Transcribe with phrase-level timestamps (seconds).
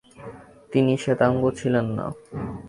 [0.71, 2.05] তিনি শ্বেতাঙ্গ ছিলেন না।